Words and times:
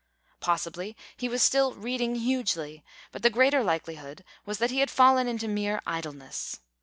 Possibly 0.39 0.97
he 1.15 1.29
was 1.29 1.43
still 1.43 1.73
"reading 1.75 2.15
hugely," 2.15 2.83
but 3.11 3.21
the 3.21 3.29
greater 3.29 3.63
likelihood 3.63 4.23
was 4.47 4.57
that 4.57 4.71
he 4.71 4.79
had 4.79 4.89
fallen 4.89 5.27
into 5.27 5.47
mere 5.47 5.79
idleness. 5.85 6.59